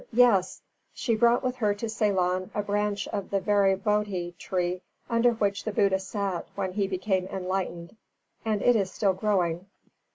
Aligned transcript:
Yes; 0.13 0.63
she 0.95 1.13
brought 1.13 1.43
with 1.43 1.57
her 1.57 1.75
to 1.75 1.87
Ceylon 1.87 2.49
a 2.55 2.63
branch 2.63 3.07
of 3.09 3.29
the 3.29 3.39
very 3.39 3.75
Bodhi 3.75 4.33
tree 4.39 4.81
under 5.11 5.33
which 5.33 5.63
the 5.63 5.71
Buddha 5.71 5.99
sat 5.99 6.47
when 6.55 6.73
he 6.73 6.87
became 6.87 7.27
Enlightened, 7.27 7.95
and 8.43 8.63
it 8.63 8.75
is 8.75 8.91
still 8.91 9.13
growing. 9.13 9.67